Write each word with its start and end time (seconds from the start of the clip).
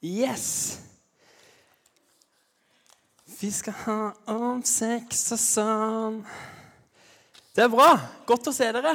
Yes! 0.00 0.80
Vi 3.40 3.50
skal 3.50 3.72
ha 3.84 3.98
om 4.32 4.60
sex 4.64 5.22
og 5.32 5.40
sånn. 5.40 6.18
Det 7.56 7.64
er 7.64 7.72
bra. 7.72 7.88
Godt 8.28 8.48
å 8.50 8.54
se 8.56 8.68
dere. 8.72 8.94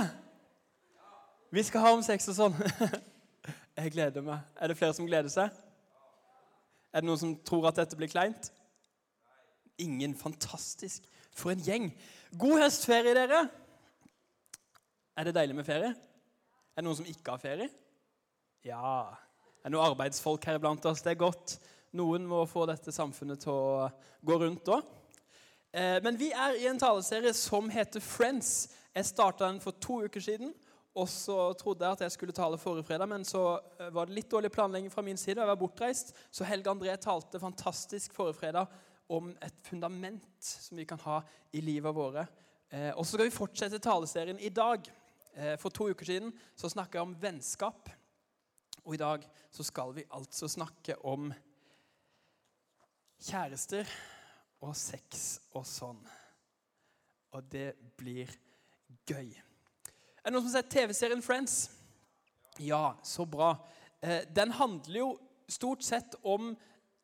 Vi 1.53 1.63
skal 1.65 1.85
ha 1.85 1.91
om 1.95 2.03
sex 2.05 2.29
og 2.29 2.37
sånn. 2.37 2.57
Jeg 3.77 3.93
gleder 3.93 4.25
meg. 4.25 4.45
Er 4.57 4.69
det 4.69 4.77
flere 4.79 4.97
som 4.97 5.07
gleder 5.09 5.29
seg? 5.33 5.53
Er 6.93 7.01
det 7.03 7.09
noen 7.09 7.21
som 7.21 7.33
tror 7.45 7.69
at 7.69 7.81
dette 7.81 7.97
blir 7.99 8.09
kleint? 8.09 8.49
Ingen. 9.81 10.13
Fantastisk. 10.17 11.05
For 11.35 11.53
en 11.53 11.65
gjeng. 11.65 11.89
God 12.37 12.63
høstferie, 12.63 13.13
dere. 13.17 13.43
Er 15.15 15.27
det 15.27 15.35
deilig 15.37 15.57
med 15.57 15.67
ferie? 15.67 15.93
Er 15.93 16.81
det 16.81 16.87
noen 16.87 17.01
som 17.01 17.09
ikke 17.09 17.35
har 17.35 17.41
ferie? 17.41 17.69
Ja. 18.65 18.97
Er 19.65 19.73
noen 19.73 19.95
arbeidsfolk 19.95 20.43
her 20.45 20.59
blant 20.61 20.83
oss. 20.85 20.99
Det 21.01 21.15
er 21.15 21.17
godt. 21.17 21.55
Noen 21.97 22.27
må 22.29 22.43
få 22.45 22.67
dette 22.69 22.91
samfunnet 22.93 23.39
til 23.41 23.49
å 23.49 23.87
gå 24.21 24.35
rundt 24.37 24.69
òg. 24.69 24.91
Eh, 25.73 25.97
men 26.05 26.19
vi 26.19 26.27
er 26.37 26.59
i 26.59 26.67
en 26.69 26.77
taleserie 26.77 27.31
som 27.33 27.71
heter 27.73 28.03
Friends. 28.03 28.75
Jeg 28.93 29.07
starta 29.09 29.47
den 29.47 29.57
for 29.63 29.73
to 29.81 30.03
uker 30.05 30.21
siden. 30.21 30.53
Og 30.93 31.09
så 31.09 31.49
trodde 31.57 31.81
jeg 31.81 31.97
at 31.97 32.05
jeg 32.05 32.13
skulle 32.13 32.37
tale 32.37 32.61
forrige 32.61 32.85
fredag, 32.91 33.09
men 33.09 33.25
så 33.25 33.57
eh, 33.79 33.89
var 33.89 34.05
det 34.05 34.19
litt 34.19 34.29
dårlig 34.29 34.53
planlegging 34.53 34.93
fra 34.93 35.01
min 35.07 35.17
side. 35.17 35.41
Jeg 35.41 35.49
var 35.49 35.57
bortreist, 35.57 36.13
Så 36.29 36.45
Helge 36.45 36.69
André 36.69 36.93
talte 37.01 37.41
fantastisk 37.41 38.13
forrige 38.13 38.37
fredag 38.43 38.69
om 39.09 39.33
et 39.41 39.65
fundament 39.65 40.29
som 40.45 40.77
vi 40.77 40.85
kan 40.85 41.01
ha 41.09 41.23
i 41.57 41.65
livet 41.65 41.97
våre. 41.97 42.29
Eh, 42.69 42.91
og 42.93 43.01
så 43.01 43.17
skal 43.17 43.31
vi 43.31 43.39
fortsette 43.41 43.81
taleserien 43.81 44.37
i 44.39 44.53
dag. 44.53 44.85
For 45.59 45.67
to 45.67 45.89
uker 45.91 46.07
siden 46.07 46.29
så 46.55 46.69
snakka 46.71 46.95
jeg 46.95 47.03
om 47.09 47.17
vennskap. 47.19 47.89
Og 48.85 48.93
i 48.93 49.01
dag 49.01 49.23
så 49.51 49.65
skal 49.65 49.93
vi 49.95 50.05
altså 50.13 50.47
snakke 50.51 50.97
om 51.05 51.31
kjærester 53.25 53.89
og 54.61 54.75
sex 54.77 55.25
og 55.57 55.65
sånn. 55.65 56.01
Og 57.33 57.49
det 57.51 57.73
blir 57.97 58.29
gøy. 59.09 59.33
Er 59.33 60.29
det 60.29 60.35
noen 60.35 60.45
som 60.45 60.53
har 60.53 60.61
sett 60.61 60.71
TV-serien 60.73 61.25
Friends? 61.25 61.57
Ja, 62.61 62.95
så 63.03 63.25
bra. 63.25 63.55
Eh, 64.01 64.23
den 64.29 64.53
handler 64.55 64.99
jo 65.01 65.09
stort 65.49 65.83
sett 65.85 66.15
om 66.23 66.53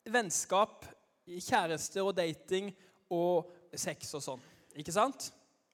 vennskap, 0.05 0.85
kjærester 1.25 2.05
og 2.05 2.15
dating 2.17 2.71
og 3.11 3.51
sex 3.77 4.13
og 4.17 4.23
sånn. 4.25 4.49
Ikke 4.77 4.93
sant? 4.95 5.31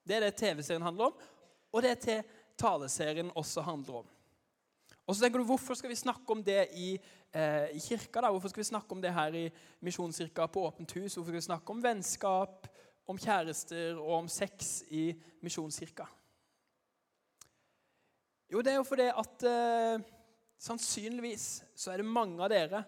Det 0.07 0.17
er 0.17 0.27
det 0.27 0.37
TV-serien 0.39 0.85
handler 0.85 1.11
om, 1.11 1.23
og 1.71 1.83
det 1.83 1.93
er 1.93 2.03
det 2.03 2.19
taleserien 2.57 3.31
også 3.35 3.63
handler 3.67 4.01
om. 4.01 4.13
Og 5.07 5.15
så 5.15 5.23
tenker 5.23 5.39
du, 5.39 5.47
Hvorfor 5.47 5.77
skal 5.79 5.89
vi 5.89 5.95
snakke 5.95 6.35
om 6.35 6.43
det 6.43 6.67
i, 6.75 6.99
eh, 7.33 7.79
kirka? 7.79 8.21
da? 8.21 8.31
Hvorfor 8.31 8.51
skal 8.51 8.61
vi 8.61 8.71
snakke 8.73 8.91
om 8.91 9.01
det 9.01 9.13
her 9.13 9.33
i 9.33 9.49
Misjonskirka 9.81 10.47
på 10.47 10.67
Åpent 10.67 10.91
hus? 10.91 11.15
Hvorfor 11.15 11.31
skal 11.31 11.41
vi 11.41 11.47
snakke 11.47 11.71
om 11.71 11.83
vennskap, 11.83 12.67
om 13.07 13.17
kjærester 13.17 13.95
og 13.95 14.13
om 14.17 14.27
sex 14.27 14.83
i 14.91 15.13
Misjonskirka? 15.41 16.05
Jo, 18.51 18.61
det 18.61 18.71
er 18.71 18.75
jo 18.75 18.83
fordi 18.83 19.07
at 19.07 19.43
eh, 19.43 20.03
sannsynligvis 20.59 21.47
så 21.75 21.91
er 21.91 21.97
det 21.97 22.11
mange 22.11 22.43
av 22.43 22.51
dere 22.51 22.83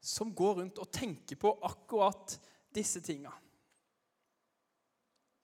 som 0.00 0.34
går 0.34 0.60
rundt 0.62 0.78
og 0.78 0.90
tenker 0.90 1.36
på 1.36 1.52
akkurat 1.62 2.38
disse 2.74 3.00
tinga. 3.00 3.32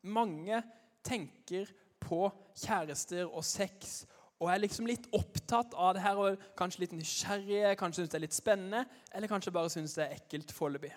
Mange 0.02 0.62
tenker 1.06 1.70
på 2.02 2.26
kjærester 2.56 3.26
og 3.26 3.44
sex 3.44 4.06
og 4.36 4.50
er 4.52 4.60
liksom 4.60 4.88
litt 4.88 5.06
opptatt 5.16 5.72
av 5.72 5.94
det 5.96 6.02
her, 6.04 6.18
og 6.20 6.42
kanskje 6.58 6.84
litt 6.84 6.94
nysgjerrige, 6.96 7.74
kanskje 7.80 8.02
syns 8.02 8.12
det 8.12 8.18
er 8.18 8.24
litt 8.26 8.36
spennende, 8.36 8.82
eller 9.14 9.30
kanskje 9.30 9.54
bare 9.56 9.72
syns 9.72 9.96
det 9.96 10.04
er 10.04 10.18
ekkelt 10.18 10.52
foreløpig. 10.52 10.92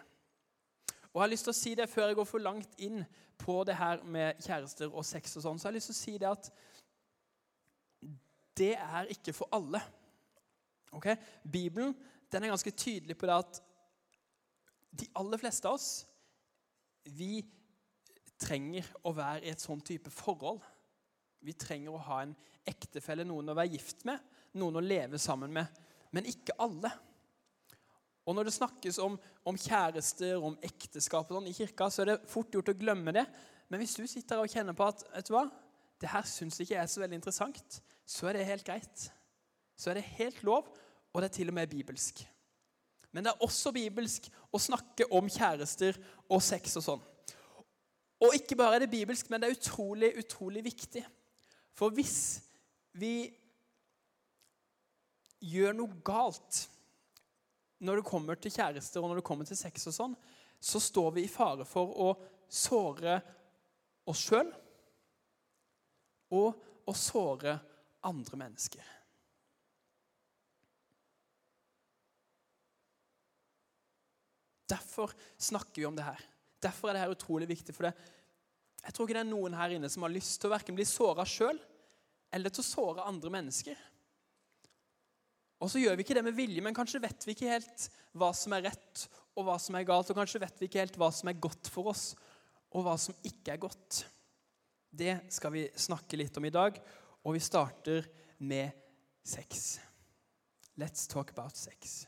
Og 1.10 1.18
jeg 1.18 1.24
har 1.24 1.32
lyst 1.32 1.48
til 1.48 1.54
å 1.56 1.58
si 1.58 1.72
det 1.78 1.88
Før 1.90 2.12
jeg 2.12 2.18
går 2.20 2.28
for 2.30 2.44
langt 2.44 2.76
inn 2.86 3.00
på 3.40 3.56
det 3.66 3.78
her 3.80 4.04
med 4.04 4.42
kjærester 4.44 4.92
og 4.92 5.06
sex, 5.08 5.38
og 5.40 5.46
sånn, 5.46 5.60
så 5.60 5.68
har 5.68 5.74
jeg 5.74 5.80
lyst 5.80 5.92
til 5.94 5.98
å 5.98 6.02
si 6.02 6.18
det 6.20 6.30
at 6.30 6.52
det 8.60 8.74
er 8.76 9.14
ikke 9.14 9.34
for 9.34 9.48
alle. 9.56 9.80
Ok? 10.92 11.08
Bibelen 11.48 11.96
den 12.30 12.44
er 12.44 12.52
ganske 12.52 12.76
tydelig 12.76 13.16
på 13.18 13.26
det 13.30 13.38
at 13.40 13.62
de 15.00 15.08
aller 15.18 15.40
fleste 15.42 15.70
av 15.70 15.78
oss 15.80 15.90
vi 17.18 17.40
trenger 18.40 18.86
å 19.08 19.14
være 19.16 19.48
i 19.48 19.54
et 19.54 19.64
sånn 19.64 19.82
type 19.86 20.12
forhold. 20.14 20.60
Vi 21.46 21.56
trenger 21.56 21.96
å 21.96 22.02
ha 22.10 22.24
en 22.24 22.34
ektefelle, 22.68 23.26
noen 23.28 23.52
å 23.52 23.58
være 23.58 23.74
gift 23.76 24.04
med, 24.08 24.20
noen 24.60 24.80
å 24.80 24.84
leve 24.84 25.20
sammen 25.22 25.54
med. 25.56 25.80
Men 26.16 26.28
ikke 26.30 26.58
alle. 26.60 26.92
Og 28.30 28.36
Når 28.36 28.50
det 28.50 28.54
snakkes 28.54 29.00
om, 29.02 29.16
om 29.48 29.58
kjærester, 29.58 30.36
om 30.38 30.58
ekteskap 30.62 31.32
og 31.32 31.40
sånn 31.40 31.50
i 31.50 31.56
kirka, 31.58 31.88
så 31.90 32.04
er 32.04 32.12
det 32.12 32.20
fort 32.30 32.54
gjort 32.54 32.70
å 32.70 32.78
glemme 32.78 33.14
det. 33.16 33.26
Men 33.70 33.82
hvis 33.82 33.96
du 33.98 34.06
sitter 34.10 34.42
og 34.42 34.52
kjenner 34.52 34.78
på 34.78 34.86
at 34.86 35.02
vet 35.14 35.30
du 35.30 35.34
hva, 35.34 35.48
det 36.00 36.12
her 36.12 36.28
syns 36.30 36.60
ikke 36.60 36.76
jeg 36.76 36.84
er 36.84 36.92
så 36.92 37.02
veldig 37.02 37.18
interessant, 37.20 37.80
så 38.06 38.30
er 38.30 38.38
det 38.38 38.50
helt 38.50 38.68
greit. 38.68 39.08
Så 39.80 39.92
er 39.92 40.00
det 40.00 40.12
helt 40.20 40.44
lov, 40.46 40.70
og 41.14 41.22
det 41.22 41.30
er 41.30 41.38
til 41.40 41.52
og 41.52 41.58
med 41.58 41.72
bibelsk. 41.72 42.22
Men 43.12 43.26
det 43.26 43.32
er 43.32 43.46
også 43.46 43.74
bibelsk 43.74 44.28
å 44.54 44.62
snakke 44.62 45.08
om 45.18 45.30
kjærester 45.30 45.98
og 46.30 46.44
sex 46.46 46.78
og 46.78 46.86
sånn. 46.86 47.06
Og 48.20 48.36
ikke 48.36 48.58
bare 48.60 48.78
er 48.78 48.84
det 48.84 48.92
bibelsk, 48.92 49.30
men 49.32 49.42
det 49.42 49.50
er 49.50 49.58
utrolig, 49.58 50.12
utrolig 50.20 50.64
viktig. 50.66 51.06
For 51.78 51.94
hvis 51.96 52.40
vi 53.00 53.30
gjør 55.40 55.78
noe 55.78 56.02
galt 56.06 56.66
når 57.80 58.02
det 58.02 58.10
kommer 58.10 58.40
til 58.40 58.52
kjærester 58.52 59.02
og 59.02 59.12
når 59.12 59.22
det 59.22 59.28
kommer 59.30 59.48
til 59.48 59.60
sex, 59.60 59.88
og 59.88 59.96
sånn, 59.96 60.16
så 60.60 60.82
står 60.84 61.14
vi 61.16 61.24
i 61.24 61.32
fare 61.32 61.64
for 61.68 61.94
å 61.96 62.10
såre 62.52 63.20
oss 64.10 64.26
sjøl 64.28 64.50
og 66.36 66.90
å 66.90 66.96
såre 66.98 67.56
andre 68.10 68.40
mennesker. 68.42 68.84
Derfor 74.70 75.16
snakker 75.38 75.82
vi 75.82 75.88
om 75.88 75.96
det 75.98 76.06
her. 76.06 76.22
Derfor 76.62 76.90
er 76.90 76.98
det 76.98 77.04
her 77.06 77.16
utrolig 77.16 77.48
viktig. 77.50 77.74
for 77.76 77.88
det. 77.88 77.94
Jeg 78.86 78.96
tror 78.96 79.06
ikke 79.08 79.18
det 79.18 79.26
er 79.26 79.32
noen 79.32 79.58
her 79.58 79.76
inne 79.76 79.90
som 79.92 80.06
har 80.06 80.14
lyst 80.14 80.40
til 80.40 80.50
å 80.50 80.54
verken 80.56 80.78
bli 80.78 80.88
såra 80.88 81.26
sjøl 81.28 81.60
eller 82.36 82.54
til 82.54 82.64
å 82.64 82.68
såre 82.68 83.08
andre 83.10 83.32
mennesker. 83.34 83.80
Og 85.60 85.72
så 85.72 85.82
gjør 85.82 85.98
vi 86.00 86.06
ikke 86.06 86.16
det 86.16 86.24
med 86.24 86.38
vilje, 86.38 86.64
men 86.64 86.76
kanskje 86.76 87.02
vet 87.04 87.26
vi 87.28 87.36
ikke 87.36 87.52
helt 87.52 87.90
hva 88.18 88.30
som 88.38 88.56
er 88.56 88.70
rett 88.70 89.08
og 89.36 89.44
hva 89.48 89.58
som 89.60 89.76
er 89.76 89.88
galt, 89.88 90.12
og 90.12 90.20
kanskje 90.20 90.42
vet 90.44 90.62
vi 90.62 90.70
ikke 90.70 90.84
helt 90.84 91.00
hva 91.00 91.10
som 91.16 91.32
er 91.32 91.42
godt 91.42 91.72
for 91.72 91.92
oss, 91.92 92.14
og 92.72 92.86
hva 92.86 92.96
som 93.02 93.18
ikke 93.28 93.56
er 93.56 93.62
godt. 93.62 94.04
Det 94.90 95.20
skal 95.34 95.54
vi 95.54 95.68
snakke 95.76 96.20
litt 96.20 96.40
om 96.40 96.48
i 96.48 96.54
dag, 96.54 96.80
og 97.24 97.36
vi 97.36 97.44
starter 97.44 98.08
med 98.40 98.72
sex. 99.24 99.80
Let's 100.80 101.08
talk 101.12 101.32
about 101.36 101.58
sex, 101.60 102.06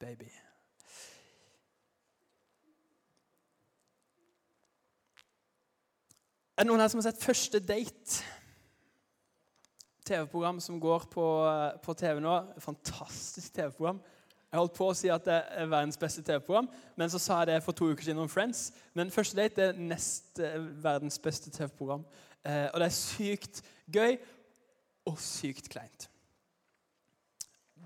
baby. 0.00 0.32
Er 6.56 6.64
det 6.64 6.70
noen 6.70 6.80
her 6.80 6.88
som 6.88 7.02
har 7.02 7.10
sett 7.10 7.20
Første 7.20 7.58
date? 7.60 8.22
TV-program 10.08 10.56
som 10.64 10.78
går 10.80 11.02
på, 11.12 11.24
eh, 11.44 11.74
på, 11.84 11.92
TV 11.92 12.20
nå. 12.24 12.36
Fantastisk 12.64 13.52
TV-program. 13.52 13.98
Jeg 14.46 14.60
holdt 14.62 14.78
på 14.78 14.88
å 14.88 14.94
si 14.96 15.10
at 15.12 15.26
det 15.26 15.36
er 15.52 15.68
verdens 15.68 16.00
beste 16.00 16.22
TV-program, 16.24 16.70
men 16.96 17.12
så 17.12 17.20
sa 17.20 17.42
jeg 17.42 17.50
det 17.50 17.58
for 17.66 17.76
to 17.76 17.90
uker 17.90 18.06
siden 18.06 18.22
om 18.22 18.30
Friends. 18.32 18.70
Men 18.94 19.12
Første 19.12 19.36
date 19.36 19.66
er 19.66 19.76
nest 19.76 20.40
eh, 20.40 20.56
verdens 20.80 21.18
beste 21.20 21.52
TV-program. 21.52 22.06
Eh, 22.46 22.70
og 22.72 22.80
det 22.80 22.88
er 22.88 22.96
sykt 23.02 23.62
gøy 23.92 24.16
og 25.12 25.20
sykt 25.20 25.68
kleint. 25.68 26.08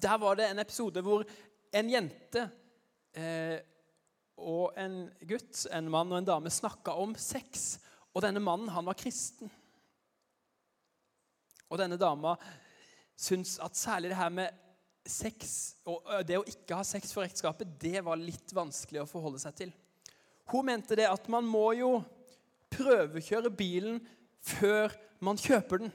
Der 0.00 0.16
var 0.22 0.38
det 0.38 0.46
en 0.46 0.62
episode 0.62 1.02
hvor 1.02 1.26
en 1.74 1.90
jente 1.90 2.46
eh, 3.18 3.58
og 4.38 4.78
en 4.78 5.08
gutt, 5.26 5.66
en 5.72 5.90
mann 5.90 6.12
og 6.12 6.22
en 6.22 6.34
dame, 6.36 6.50
snakka 6.54 6.94
om 7.02 7.18
sex. 7.18 7.80
Og 8.14 8.24
denne 8.24 8.42
mannen 8.42 8.70
han 8.72 8.86
var 8.86 8.98
kristen. 8.98 9.50
Og 11.70 11.78
denne 11.78 11.98
dama 12.00 12.34
syns 13.20 13.58
at 13.62 13.78
særlig 13.78 14.10
det 14.10 14.18
her 14.18 14.32
med 14.34 14.56
sex 15.06 15.52
og 15.88 16.02
det 16.26 16.38
å 16.38 16.46
ikke 16.48 16.76
ha 16.78 16.84
sex 16.86 17.12
for 17.14 17.24
ekteskapet, 17.24 17.68
det 17.80 18.02
var 18.04 18.20
litt 18.20 18.52
vanskelig 18.54 19.02
å 19.02 19.08
forholde 19.08 19.40
seg 19.42 19.56
til. 19.56 19.74
Hun 20.50 20.66
mente 20.66 20.98
det 20.98 21.06
at 21.08 21.28
man 21.30 21.46
må 21.46 21.70
jo 21.78 21.92
prøvekjøre 22.74 23.52
bilen 23.54 24.00
før 24.42 24.94
man 25.22 25.38
kjøper 25.40 25.84
den. 25.84 25.92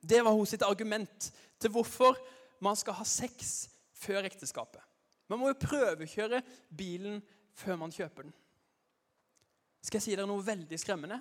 Det 0.00 0.20
var 0.24 0.34
hos 0.36 0.54
sitt 0.54 0.64
argument 0.66 1.30
til 1.62 1.72
hvorfor 1.72 2.18
man 2.64 2.76
skal 2.78 2.98
ha 2.98 3.06
sex 3.08 3.68
før 3.96 4.26
ekteskapet. 4.28 4.82
Man 5.30 5.40
må 5.40 5.52
jo 5.52 5.60
prøvekjøre 5.62 6.42
bilen 6.74 7.20
før 7.56 7.78
man 7.80 7.94
kjøper 7.94 8.26
den. 8.26 8.34
Skal 9.84 10.00
jeg 10.00 10.06
si 10.06 10.16
dere 10.16 10.28
noe 10.28 10.44
veldig 10.44 10.78
skremmende? 10.80 11.20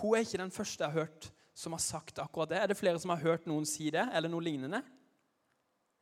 Hun 0.00 0.16
er 0.16 0.24
ikke 0.24 0.40
den 0.40 0.54
første 0.54 0.84
jeg 0.84 0.92
har 0.94 1.06
hørt 1.06 1.30
som 1.54 1.74
har 1.76 1.82
sagt 1.84 2.20
akkurat 2.22 2.50
det. 2.52 2.60
Er 2.60 2.70
det 2.70 2.78
flere 2.78 3.00
som 3.00 3.12
har 3.12 3.22
hørt 3.22 3.46
noen 3.48 3.66
si 3.68 3.90
det, 3.92 4.04
eller 4.12 4.32
noe 4.32 4.44
lignende? 4.44 4.80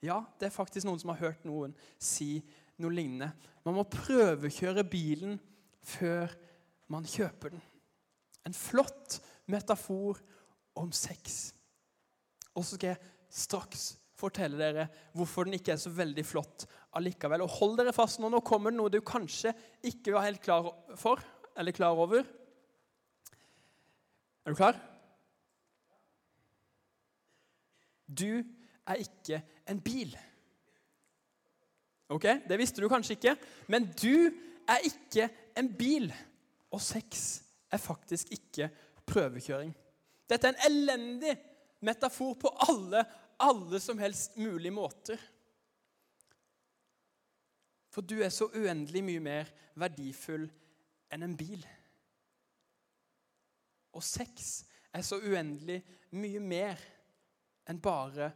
Ja, 0.05 0.23
det 0.41 0.49
er 0.49 0.55
faktisk 0.55 0.87
noen 0.89 1.01
som 1.03 1.13
har 1.13 1.21
hørt 1.21 1.43
noen 1.45 1.75
si 2.01 2.39
noe 2.81 2.95
lignende. 2.95 3.33
Man 3.67 3.77
må 3.77 3.85
prøvekjøre 3.91 4.87
bilen 4.89 5.37
før 5.85 6.33
man 6.91 7.07
kjøper 7.09 7.55
den. 7.55 7.65
En 8.47 8.57
flott 8.57 9.19
metafor 9.51 10.21
om 10.79 10.93
sex. 10.97 11.51
Og 12.55 12.65
så 12.65 12.79
skal 12.79 12.95
jeg 12.95 13.11
straks 13.31 13.91
fortelle 14.21 14.59
dere 14.61 14.87
hvorfor 15.17 15.47
den 15.47 15.57
ikke 15.57 15.75
er 15.75 15.81
så 15.81 15.93
veldig 15.93 16.25
flott 16.27 16.67
allikevel. 16.97 17.45
Og 17.45 17.55
hold 17.59 17.79
dere 17.81 17.95
fast 17.97 18.21
nå. 18.21 18.31
Nå 18.33 18.43
kommer 18.47 18.73
det 18.73 18.81
noe 18.81 18.93
du 18.93 19.01
kanskje 19.05 19.53
ikke 19.87 20.15
var 20.17 20.29
helt 20.29 20.43
klar 20.45 20.71
for, 21.01 21.23
eller 21.59 21.77
klar 21.77 21.99
over. 21.99 22.25
Er 24.45 24.53
du 24.53 24.57
klar? 24.57 24.79
Du 28.07 28.43
er 28.87 28.95
ikke 29.05 29.43
en 29.69 29.81
bil. 29.81 30.17
Ok, 32.11 32.25
Det 32.49 32.59
visste 32.59 32.83
du 32.83 32.89
kanskje 32.91 33.15
ikke, 33.15 33.37
men 33.69 33.87
du 34.03 34.31
er 34.69 34.83
ikke 34.85 35.29
en 35.59 35.69
bil. 35.79 36.11
Og 36.71 36.81
sex 36.83 37.43
er 37.71 37.79
faktisk 37.79 38.33
ikke 38.35 38.71
prøvekjøring. 39.07 39.75
Dette 40.31 40.49
er 40.49 40.55
en 40.55 40.65
elendig 40.71 41.37
metafor 41.81 42.35
på 42.35 42.51
alle, 42.69 43.05
alle 43.41 43.81
som 43.81 43.99
helst 43.99 44.37
mulige 44.37 44.75
måter. 44.75 45.19
For 47.91 48.01
du 48.07 48.21
er 48.23 48.31
så 48.31 48.47
uendelig 48.55 49.03
mye 49.05 49.23
mer 49.23 49.51
verdifull 49.79 50.47
enn 51.11 51.27
en 51.27 51.37
bil. 51.37 51.63
Og 53.93 54.05
sex 54.05 54.65
er 54.93 55.05
så 55.07 55.19
uendelig 55.23 55.81
mye 56.17 56.41
mer 56.43 56.81
enn 57.71 57.81
bare 57.83 58.31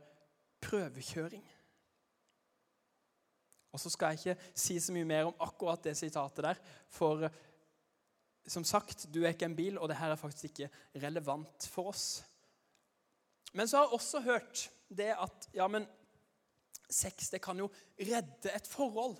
prøvekjøring. 0.64 1.44
Og 3.74 3.80
så 3.82 3.90
skal 3.90 4.14
jeg 4.14 4.20
ikke 4.20 4.52
si 4.54 4.78
så 4.80 4.94
mye 4.94 5.08
mer 5.08 5.28
om 5.28 5.42
akkurat 5.42 5.82
det 5.82 5.96
sitatet 5.98 6.44
der, 6.46 6.60
for 6.94 7.26
som 8.46 8.64
sagt, 8.64 9.08
du 9.10 9.22
er 9.24 9.32
ikke 9.32 9.48
en 9.48 9.56
bil, 9.56 9.78
og 9.80 9.88
det 9.88 9.96
her 9.98 10.12
er 10.12 10.20
faktisk 10.20 10.50
ikke 10.50 10.68
relevant 11.02 11.66
for 11.72 11.90
oss. 11.90 12.22
Men 13.54 13.68
så 13.68 13.78
har 13.78 13.86
jeg 13.86 13.98
også 13.98 14.20
hørt 14.20 14.64
det 14.92 15.10
at 15.16 15.48
ja, 15.54 15.66
men 15.70 15.86
sex 16.90 17.30
det 17.32 17.40
kan 17.42 17.58
jo 17.58 17.70
redde 17.98 18.52
et 18.52 18.68
forhold. 18.68 19.16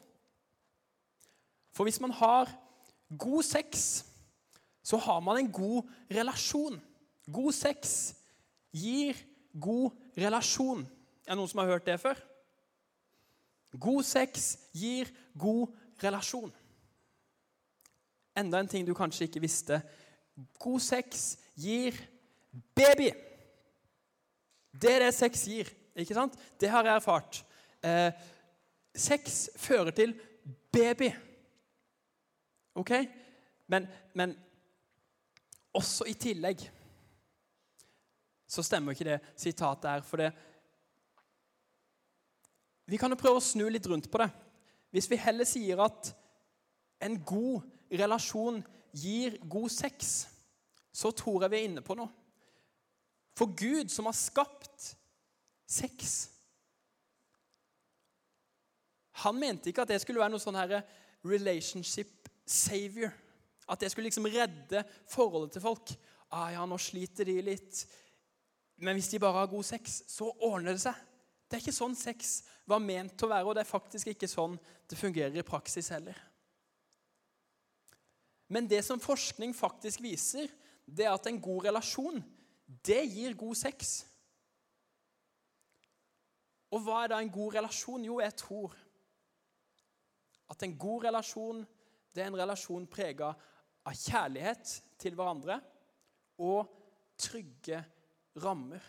For 1.75 1.87
hvis 1.89 2.01
man 2.01 2.15
har 2.15 2.51
god 3.19 3.43
sex, 3.43 4.05
så 4.85 5.01
har 5.01 5.21
man 5.25 5.41
en 5.41 5.53
god 5.53 5.89
relasjon. 6.13 6.77
God 7.27 7.53
sex 7.57 8.15
gir 8.75 9.17
god 9.57 9.95
relasjon. 10.19 10.85
Er 11.25 11.33
det 11.33 11.39
noen 11.41 11.49
som 11.49 11.63
har 11.63 11.73
hørt 11.73 11.87
det 11.89 11.97
før? 12.03 12.21
God 13.81 14.05
sex 14.07 14.53
gir 14.77 15.09
god 15.39 15.73
relasjon. 16.03 16.53
Enda 18.37 18.61
en 18.61 18.69
ting 18.69 18.87
du 18.87 18.93
kanskje 18.95 19.29
ikke 19.29 19.43
visste. 19.43 19.81
God 20.61 20.83
sex 20.83 21.39
gir 21.57 21.97
baby. 22.77 23.11
Det 24.75 24.93
er 24.93 25.07
det 25.07 25.15
sex 25.15 25.47
gir. 25.49 25.71
ikke 25.97 26.15
sant? 26.15 26.35
Det 26.61 26.69
har 26.69 26.85
jeg 26.85 26.97
erfart. 26.97 27.45
Eh, 27.83 28.13
sex 28.95 29.49
fører 29.57 29.91
til 29.91 30.15
baby. 30.73 31.11
OK? 32.75 32.91
Men, 33.67 33.87
men 34.15 34.35
også 35.75 36.07
i 36.09 36.15
tillegg 36.19 36.63
så 38.55 38.63
stemmer 38.63 38.95
ikke 38.95 39.09
det 39.09 39.21
sitatet 39.37 39.91
her. 39.91 40.03
For 40.07 40.21
det 40.21 40.33
Vi 42.87 42.99
kan 43.01 43.11
jo 43.11 43.17
prøve 43.17 43.41
å 43.41 43.45
snu 43.45 43.65
litt 43.73 43.87
rundt 43.89 44.11
på 44.13 44.21
det. 44.21 44.29
Hvis 44.93 45.09
vi 45.11 45.17
heller 45.17 45.49
sier 45.49 45.81
at 45.81 46.13
en 47.03 47.17
god 47.25 47.65
relasjon 47.91 48.61
gir 48.93 49.39
god 49.49 49.73
sex, 49.73 50.29
så 50.93 51.11
tror 51.11 51.43
jeg 51.43 51.51
vi 51.51 51.61
er 51.63 51.71
inne 51.71 51.83
på 51.83 51.97
noe. 51.99 52.13
For 53.35 53.51
Gud, 53.57 53.89
som 53.91 54.07
har 54.07 54.15
skapt 54.15 54.93
sex 55.67 56.29
Han 59.25 59.39
mente 59.39 59.71
ikke 59.71 59.83
at 59.83 59.91
det 59.91 60.01
skulle 60.03 60.21
være 60.21 60.35
noe 60.35 60.43
sånn 60.43 60.59
her 60.59 60.83
relationship 61.25 62.29
savior. 62.45 63.13
At 63.71 63.81
det 63.81 63.91
skulle 63.93 64.11
liksom 64.11 64.29
redde 64.29 64.85
forholdet 65.11 65.57
til 65.57 65.65
folk. 65.65 65.95
Ah, 66.35 66.51
ja, 66.53 66.65
nå 66.69 66.79
sliter 66.81 67.29
de 67.29 67.39
litt. 67.45 67.85
Men 68.83 68.99
hvis 68.99 69.13
de 69.13 69.23
bare 69.23 69.45
har 69.45 69.51
god 69.53 69.67
sex, 69.67 70.03
så 70.11 70.29
ordner 70.43 70.75
det 70.75 70.85
seg. 70.85 70.99
Det 71.47 71.57
er 71.57 71.63
ikke 71.63 71.77
sånn 71.77 71.97
sex 71.97 72.37
var 72.69 72.81
ment 72.83 73.23
å 73.23 73.29
være, 73.31 73.47
og 73.47 73.55
det 73.57 73.63
er 73.65 73.69
faktisk 73.69 74.11
ikke 74.15 74.29
sånn 74.31 74.57
det 74.89 74.99
fungerer 74.99 75.37
i 75.39 75.47
praksis 75.47 75.91
heller. 75.95 76.17
Men 78.51 78.69
det 78.69 78.83
som 78.85 79.01
forskning 79.01 79.55
faktisk 79.57 80.03
viser, 80.05 80.51
det 80.85 81.07
er 81.07 81.15
at 81.15 81.29
en 81.29 81.41
god 81.41 81.69
relasjon, 81.69 82.21
det 82.85 83.03
gir 83.13 83.37
god 83.39 83.57
sex. 83.57 83.95
Og 86.75 86.83
hva 86.85 87.05
er 87.05 87.13
da 87.13 87.21
en 87.23 87.33
god 87.33 87.57
relasjon? 87.61 88.05
Jo, 88.05 88.19
jeg 88.21 88.37
tror 88.41 88.75
at 90.51 90.65
en 90.67 90.75
god 90.79 91.07
relasjon 91.07 91.63
det 92.15 92.23
er 92.23 92.31
en 92.31 92.39
relasjon 92.39 92.87
prega 92.91 93.33
av 93.85 93.97
kjærlighet 93.99 94.71
til 95.03 95.17
hverandre 95.19 95.59
og 96.45 96.71
trygge 97.21 97.81
rammer 98.43 98.83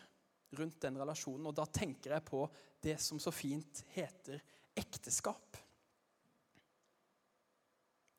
rundt 0.56 0.78
den 0.86 1.00
relasjonen. 1.02 1.50
Og 1.50 1.56
da 1.58 1.66
tenker 1.68 2.16
jeg 2.16 2.26
på 2.28 2.46
det 2.86 2.98
som 3.02 3.20
så 3.22 3.34
fint 3.34 3.82
heter 3.96 4.42
ekteskap. 4.78 5.58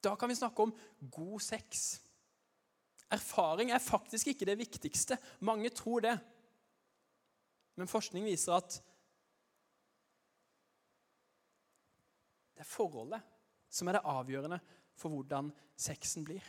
Da 0.03 0.15
kan 0.19 0.31
vi 0.31 0.39
snakke 0.39 0.67
om 0.67 0.75
god 1.11 1.43
sex. 1.43 1.87
Erfaring 3.11 3.71
er 3.71 3.83
faktisk 3.83 4.33
ikke 4.33 4.49
det 4.49 4.59
viktigste. 4.59 5.19
Mange 5.47 5.71
tror 5.75 6.03
det. 6.03 6.17
Men 7.77 7.91
forskning 7.91 8.27
viser 8.27 8.57
at 8.57 8.79
det 12.57 12.65
er 12.65 12.69
forholdet 12.69 13.21
som 13.69 13.89
er 13.89 13.99
det 13.99 14.09
avgjørende 14.09 14.59
for 14.97 15.13
hvordan 15.13 15.53
sexen 15.77 16.25
blir. 16.25 16.45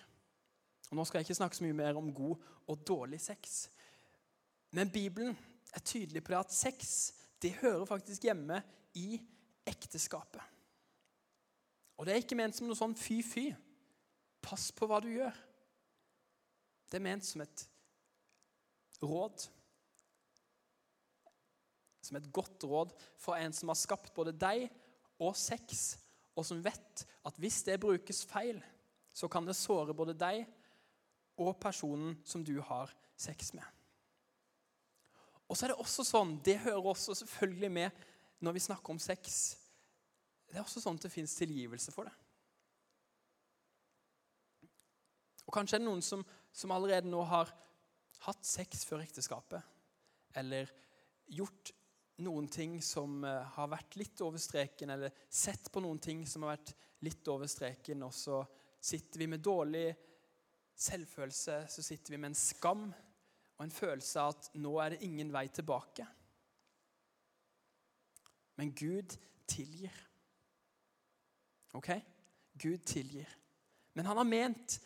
Og 0.89 0.97
Nå 0.97 1.05
skal 1.05 1.19
jeg 1.19 1.27
ikke 1.27 1.41
snakke 1.41 1.57
så 1.57 1.65
mye 1.65 1.75
mer 1.75 1.99
om 1.99 2.13
god 2.15 2.43
og 2.67 2.83
dårlig 2.87 3.19
sex. 3.21 3.67
Men 4.71 4.91
Bibelen 4.91 5.37
er 5.75 5.83
tydelig 5.83 6.23
på 6.23 6.31
det 6.31 6.39
at 6.39 6.53
sex 6.53 7.13
det 7.41 7.57
hører 7.61 7.85
faktisk 7.85 8.23
hjemme 8.23 8.61
i 8.97 9.19
ekteskapet. 9.67 10.41
Og 11.97 12.05
det 12.05 12.13
er 12.13 12.21
ikke 12.21 12.37
ment 12.37 12.55
som 12.55 12.69
noe 12.69 12.77
sånn 12.77 12.95
fy-fy. 12.97 13.49
Pass 14.41 14.69
på 14.71 14.87
hva 14.89 14.99
du 15.03 15.09
gjør. 15.11 15.35
Det 16.87 16.99
er 16.99 17.03
ment 17.03 17.25
som 17.25 17.43
et 17.43 17.63
råd. 19.03 19.47
Som 22.05 22.19
et 22.19 22.29
godt 22.33 22.63
råd 22.69 22.93
fra 23.19 23.41
en 23.43 23.53
som 23.53 23.73
har 23.73 23.79
skapt 23.79 24.13
både 24.15 24.35
deg 24.37 24.67
og 25.19 25.33
sex, 25.37 25.97
og 26.37 26.45
som 26.45 26.61
vet 26.63 27.05
at 27.25 27.39
hvis 27.41 27.63
det 27.65 27.79
brukes 27.81 28.23
feil, 28.29 28.59
så 29.13 29.29
kan 29.31 29.47
det 29.47 29.57
såre 29.57 29.95
både 29.97 30.13
deg 30.17 30.43
og 31.41 31.57
personen 31.61 32.15
som 32.25 32.43
du 32.45 32.59
har 32.61 32.93
sex 33.17 33.51
med. 33.57 33.65
Og 35.47 35.57
så 35.57 35.65
er 35.65 35.73
det 35.73 35.81
også 35.81 36.05
sånn, 36.05 36.37
det 36.45 36.59
hører 36.65 36.91
også 36.91 37.15
selvfølgelig 37.23 37.71
med 37.73 38.05
når 38.43 38.53
vi 38.53 38.61
snakker 38.67 38.93
om 38.93 38.99
sex 39.01 39.55
Det 40.47 40.59
er 40.59 40.61
også 40.61 40.79
sånn 40.83 40.99
at 40.99 41.07
det 41.07 41.11
fins 41.11 41.33
tilgivelse 41.35 41.91
for 41.91 42.07
det. 42.07 42.13
Og 45.47 45.55
Kanskje 45.55 45.75
er 45.77 45.81
det 45.81 45.87
noen 45.89 46.03
som, 46.03 46.21
som 46.55 46.71
allerede 46.75 47.09
nå 47.09 47.19
har 47.27 47.51
hatt 48.27 48.47
sex 48.47 48.85
før 48.87 49.03
ekteskapet. 49.03 49.59
Eller 50.39 50.71
gjort 51.27 51.73
noen 52.25 52.47
ting 52.49 52.79
som 52.81 53.23
eh, 53.25 53.49
har 53.57 53.69
vært 53.71 53.97
litt 53.99 54.21
over 54.25 54.41
streken, 54.41 54.93
eller 54.95 55.13
sett 55.29 55.71
på 55.71 55.83
noen 55.83 55.99
ting 56.01 56.25
som 56.27 56.45
har 56.45 56.55
vært 56.55 56.73
litt 57.05 57.27
over 57.29 57.49
streken, 57.49 58.05
og 58.07 58.13
så 58.15 58.41
sitter 58.81 59.21
vi 59.21 59.29
med 59.29 59.43
dårlig 59.45 59.87
selvfølelse, 60.77 61.59
så 61.69 61.83
sitter 61.85 62.13
vi 62.13 62.21
med 62.21 62.31
en 62.31 62.39
skam 62.39 62.87
og 63.57 63.63
en 63.65 63.73
følelse 63.73 64.21
av 64.21 64.35
at 64.35 64.49
nå 64.61 64.73
er 64.81 64.93
det 64.93 65.05
ingen 65.05 65.31
vei 65.33 65.47
tilbake. 65.53 66.05
Men 68.57 68.73
Gud 68.73 69.17
tilgir. 69.49 69.93
OK? 71.77 71.89
Gud 72.57 72.85
tilgir. 72.85 73.29
Men 73.93 74.05
han 74.05 74.17
har 74.17 74.29
ment 74.29 74.77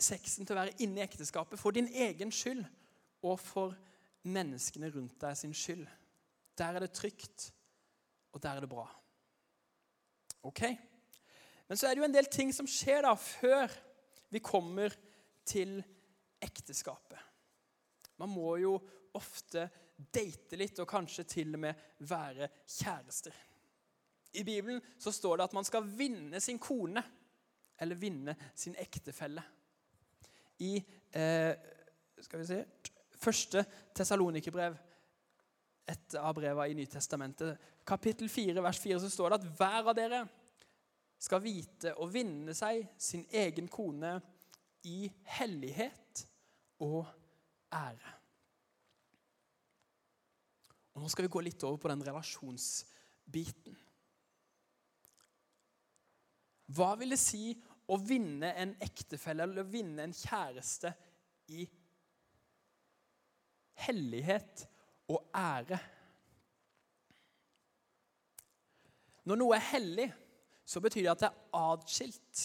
sexen 0.00 0.44
til 0.44 0.56
å 0.56 0.60
være 0.62 0.76
inne 0.84 1.00
i 1.00 1.04
ekteskapet 1.04 1.60
for 1.60 1.76
din 1.76 1.88
egen 1.88 2.32
skyld 2.34 2.64
og 3.24 3.38
for 3.40 3.76
menneskene 4.24 4.90
rundt 4.94 5.18
deg 5.20 5.36
sin 5.38 5.54
skyld. 5.56 5.86
Der 6.58 6.76
er 6.76 6.84
det 6.84 6.94
trygt, 6.96 7.50
og 8.32 8.42
der 8.42 8.56
er 8.56 8.64
det 8.64 8.70
bra. 8.70 8.86
Ok? 10.44 10.62
Men 11.68 11.78
så 11.78 11.88
er 11.88 11.94
det 11.94 12.02
jo 12.02 12.08
en 12.08 12.16
del 12.16 12.28
ting 12.32 12.52
som 12.54 12.68
skjer 12.68 13.04
da 13.06 13.14
før 13.18 13.72
vi 14.32 14.42
kommer 14.44 14.94
til 15.46 15.78
ekteskapet. 16.42 17.18
Man 18.20 18.32
må 18.32 18.56
jo 18.62 18.76
ofte 19.14 19.68
date 19.94 20.58
litt 20.58 20.78
og 20.82 20.88
kanskje 20.90 21.26
til 21.28 21.54
og 21.54 21.62
med 21.66 21.84
være 22.08 22.48
kjærester. 22.66 23.34
I 24.34 24.42
Bibelen 24.42 24.82
så 24.98 25.12
står 25.14 25.38
det 25.38 25.48
at 25.48 25.54
man 25.54 25.66
skal 25.66 25.86
vinne 25.86 26.40
sin 26.42 26.58
kone, 26.58 27.02
eller 27.78 27.98
vinne 27.98 28.34
sin 28.54 28.74
ektefelle. 28.78 29.42
I 30.62 30.76
eh, 31.14 31.54
skal 32.22 32.42
vi 32.42 32.46
se, 32.46 32.58
første 33.24 33.64
Tessalonikerbrev, 33.96 34.76
et 35.84 36.16
av 36.16 36.32
brevene 36.36 36.72
i 36.72 36.76
Nytestamentet, 36.78 37.60
kapittel 37.84 38.30
4, 38.32 38.56
vers 38.64 38.80
4, 38.80 39.00
så 39.02 39.10
står 39.12 39.34
det 39.34 39.40
at 39.40 39.50
hver 39.58 39.90
av 39.90 39.96
dere 39.96 40.22
skal 41.20 41.42
vite 41.44 41.92
å 42.00 42.08
vinne 42.10 42.54
seg 42.56 42.86
sin 43.00 43.24
egen 43.32 43.68
kone 43.72 44.16
i 44.88 45.06
hellighet 45.36 46.24
og 46.84 47.04
ære. 47.72 48.14
Og 50.94 51.02
Nå 51.02 51.10
skal 51.10 51.26
vi 51.26 51.32
gå 51.34 51.42
litt 51.42 51.64
over 51.66 51.80
på 51.82 51.90
den 51.90 52.04
relasjonsbiten. 52.06 53.78
Hva 56.74 56.94
vil 56.96 57.12
det 57.12 57.20
si 57.20 57.50
å 57.92 57.98
vinne 58.00 58.54
en 58.56 58.72
ektefelle 58.82 59.44
eller 59.44 59.68
vinne 59.68 60.06
en 60.06 60.16
kjæreste 60.16 60.94
i 61.52 61.64
hellighet 61.64 61.83
og 65.08 65.20
ære? 65.34 65.78
Når 69.24 69.40
noe 69.40 69.56
er 69.56 69.68
hellig, 69.72 70.08
så 70.64 70.80
betyr 70.84 71.02
det 71.02 71.12
at 71.12 71.22
det 71.24 71.30
er 71.30 71.60
atskilt 71.60 72.42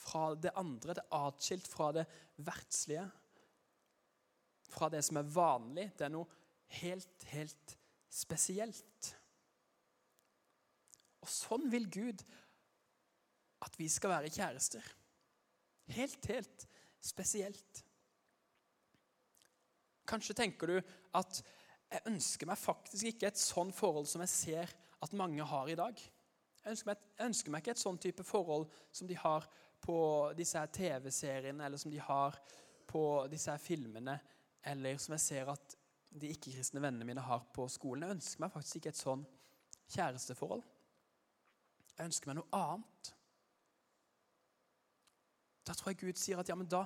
fra 0.00 0.34
det 0.34 0.52
andre. 0.58 0.94
Det 0.94 1.04
er 1.04 1.26
atskilt 1.26 1.68
fra 1.70 1.90
det 1.94 2.06
verdslige. 2.36 3.06
Fra 4.70 4.88
det 4.90 5.02
som 5.06 5.18
er 5.20 5.32
vanlig. 5.34 5.88
Det 5.98 6.06
er 6.06 6.14
noe 6.14 6.26
helt, 6.80 7.26
helt 7.32 7.76
spesielt. 8.10 9.10
Og 11.20 11.28
sånn 11.30 11.68
vil 11.72 11.90
Gud 11.90 12.24
at 13.60 13.76
vi 13.76 13.90
skal 13.92 14.14
være 14.14 14.32
kjærester. 14.32 14.84
Helt, 15.90 16.26
helt 16.30 16.66
spesielt. 17.02 17.84
Kanskje 20.10 20.36
tenker 20.36 20.70
du 20.70 20.76
at 21.18 21.42
jeg 21.90 22.06
ønsker 22.10 22.48
meg 22.50 22.58
faktisk 22.58 23.10
ikke 23.10 23.30
et 23.30 23.40
sånn 23.40 23.70
forhold 23.74 24.08
som 24.10 24.22
jeg 24.24 24.32
ser 24.32 24.72
at 25.02 25.16
mange 25.16 25.44
har 25.46 25.70
i 25.70 25.78
dag. 25.78 25.98
Jeg 26.60 26.74
ønsker, 26.74 26.90
meg, 26.90 27.04
jeg 27.16 27.30
ønsker 27.30 27.52
meg 27.52 27.62
ikke 27.62 27.74
et 27.74 27.82
sånn 27.82 27.98
type 28.02 28.24
forhold 28.26 28.66
som 28.92 29.08
de 29.08 29.16
har 29.18 29.46
på 29.80 29.98
disse 30.36 30.60
TV-seriene, 30.76 31.64
eller 31.64 31.80
som 31.80 31.92
de 31.92 32.00
har 32.04 32.36
på 32.90 33.04
disse 33.32 33.54
filmene, 33.62 34.18
eller 34.70 34.98
som 35.00 35.16
jeg 35.16 35.24
ser 35.24 35.52
at 35.54 35.76
de 36.10 36.30
ikke-kristne 36.34 36.82
vennene 36.82 37.06
mine 37.06 37.24
har 37.24 37.46
på 37.54 37.64
skolen. 37.70 38.04
Jeg 38.04 38.18
ønsker 38.18 38.44
meg 38.44 38.52
faktisk 38.52 38.80
ikke 38.80 38.92
et 38.92 39.00
sånn 39.00 39.24
kjæresteforhold. 39.94 40.64
Jeg 41.96 42.10
ønsker 42.10 42.30
meg 42.30 42.40
noe 42.40 42.60
annet. 42.60 43.12
Da 45.66 45.76
tror 45.76 45.92
jeg 45.92 46.00
Gud 46.02 46.20
sier 46.20 46.40
at 46.42 46.50
ja, 46.50 46.58
men 46.58 46.68
da 46.70 46.84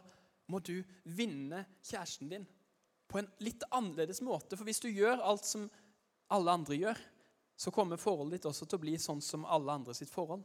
må 0.53 0.61
du 0.61 0.77
vinne 1.17 1.65
kjæresten 1.81 2.31
din 2.31 2.47
på 3.09 3.21
en 3.21 3.31
litt 3.45 3.65
annerledes 3.71 4.23
måte. 4.25 4.57
For 4.57 4.67
hvis 4.67 4.83
du 4.83 4.89
gjør 4.91 5.23
alt 5.23 5.47
som 5.47 5.69
alle 6.35 6.55
andre 6.55 6.79
gjør, 6.79 7.01
så 7.57 7.71
kommer 7.71 8.01
forholdet 8.01 8.41
ditt 8.41 8.49
også 8.51 8.67
til 8.67 8.81
å 8.81 8.85
bli 8.85 8.97
sånn 8.99 9.23
som 9.23 9.47
alle 9.47 9.75
andre 9.75 9.95
sitt 9.95 10.11
forhold. 10.11 10.43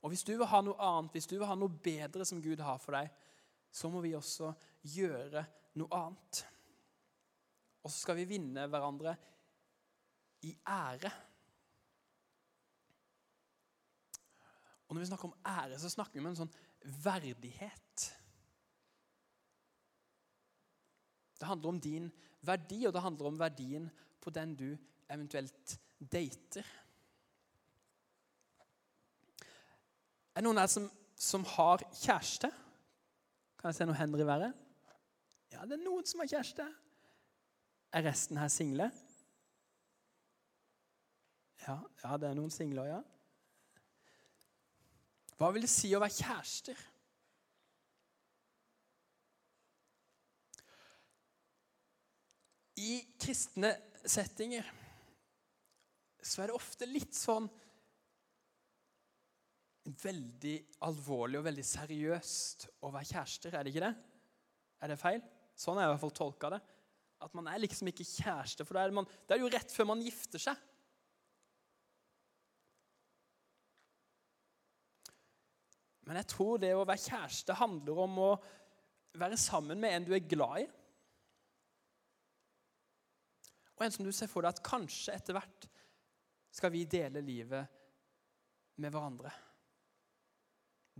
Og 0.00 0.12
hvis 0.12 0.24
du 0.24 0.32
vil 0.32 0.48
ha 0.48 0.62
noe 0.64 0.80
annet, 0.80 1.12
hvis 1.12 1.28
du 1.28 1.36
vil 1.36 1.48
ha 1.48 1.56
noe 1.58 1.80
bedre 1.84 2.24
som 2.24 2.40
Gud 2.40 2.62
har 2.64 2.80
for 2.80 2.96
deg, 2.96 3.10
så 3.70 3.90
må 3.92 4.00
vi 4.02 4.14
også 4.16 4.54
gjøre 4.96 5.44
noe 5.78 5.98
annet. 5.98 6.40
Og 7.84 7.92
så 7.92 7.98
skal 8.00 8.16
vi 8.18 8.28
vinne 8.28 8.64
hverandre 8.70 9.12
i 10.48 10.54
ære. 10.72 11.12
Og 14.88 14.96
når 14.96 15.04
vi 15.04 15.10
snakker 15.12 15.28
om 15.28 15.36
ære, 15.46 15.78
så 15.78 15.92
snakker 15.92 16.16
vi 16.16 16.24
om 16.24 16.30
en 16.32 16.40
sånn 16.40 16.56
verdighet. 17.04 18.08
Det 21.40 21.48
handler 21.48 21.72
om 21.72 21.80
din 21.80 22.10
verdi, 22.44 22.84
og 22.86 22.92
det 22.92 23.02
handler 23.02 23.30
om 23.30 23.38
verdien 23.40 23.88
på 24.20 24.30
den 24.30 24.54
du 24.56 24.68
eventuelt 25.10 25.78
dater. 26.12 26.66
Er 30.34 30.42
det 30.42 30.46
noen 30.46 30.60
her 30.60 30.68
som, 30.70 30.86
som 31.16 31.44
har 31.56 31.82
kjæreste? 31.90 32.50
Kan 33.58 33.72
jeg 33.72 33.80
se 33.80 33.88
noen 33.88 33.98
hender 33.98 34.22
i 34.22 34.28
været? 34.28 34.66
Ja, 35.52 35.64
det 35.66 35.76
er 35.76 35.84
noen 35.84 36.06
som 36.06 36.22
har 36.22 36.30
kjæreste. 36.30 36.68
Er 37.92 38.06
resten 38.06 38.38
her 38.38 38.48
single? 38.52 38.90
Ja, 41.66 41.76
ja, 42.04 42.16
det 42.16 42.28
er 42.30 42.38
noen 42.38 42.52
singler, 42.54 42.86
ja. 42.88 43.00
Hva 45.40 45.50
vil 45.52 45.64
det 45.64 45.72
si 45.72 45.90
å 45.96 46.00
være 46.00 46.14
kjærester? 46.14 46.80
I 52.80 52.94
kristne 53.30 53.70
settinger 54.02 54.66
så 56.20 56.42
er 56.42 56.50
det 56.50 56.56
ofte 56.56 56.86
litt 56.88 57.14
sånn 57.14 57.44
veldig 60.02 60.54
alvorlig 60.84 61.38
og 61.38 61.46
veldig 61.46 61.64
seriøst 61.64 62.66
å 62.84 62.90
være 62.90 63.08
kjærester. 63.12 63.54
Er 63.54 63.64
det 63.64 63.72
ikke 63.72 63.84
det? 63.86 63.92
Er 64.82 64.90
det 64.90 64.98
feil? 64.98 65.22
Sånn 65.54 65.78
har 65.78 65.86
jeg 65.86 65.92
i 65.92 65.94
hvert 65.94 66.02
fall 66.02 66.16
tolka 66.18 66.50
det. 66.56 66.58
At 67.22 67.38
man 67.38 67.48
er 67.52 67.62
liksom 67.62 67.92
ikke 67.92 68.08
kjæreste, 68.08 68.66
for 68.66 68.76
da 68.76 68.82
er, 68.82 68.90
det, 68.90 68.98
man, 68.98 69.08
da 69.24 69.36
er 69.36 69.40
det 69.40 69.46
jo 69.46 69.52
rett 69.54 69.76
før 69.76 69.88
man 69.92 70.02
gifter 70.04 70.42
seg. 70.42 70.66
Men 76.10 76.18
jeg 76.18 76.30
tror 76.34 76.58
det 76.58 76.74
å 76.74 76.82
være 76.82 77.06
kjæreste 77.06 77.56
handler 77.62 78.04
om 78.08 78.20
å 78.26 78.30
være 79.22 79.38
sammen 79.40 79.78
med 79.80 79.94
en 79.94 80.10
du 80.10 80.14
er 80.18 80.28
glad 80.34 80.66
i. 80.66 80.68
Og 83.80 83.86
en 83.86 83.94
som 83.94 84.04
du 84.04 84.12
ser 84.12 84.28
for 84.28 84.44
deg 84.44 84.52
at 84.52 84.64
kanskje 84.64 85.14
etter 85.16 85.36
hvert 85.36 85.68
skal 86.52 86.72
vi 86.74 86.84
dele 86.84 87.22
livet 87.24 87.78
med 88.80 88.92
hverandre. 88.92 89.32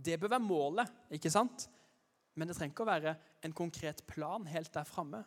Det 0.01 0.17
bør 0.17 0.33
være 0.33 0.47
målet, 0.47 0.89
ikke 1.13 1.29
sant? 1.29 1.67
Men 2.33 2.49
det 2.49 2.55
trenger 2.57 2.73
ikke 2.73 2.85
å 2.87 2.89
være 2.89 3.13
en 3.45 3.53
konkret 3.53 4.01
plan 4.09 4.47
helt 4.49 4.71
der 4.73 4.87
framme. 4.87 5.21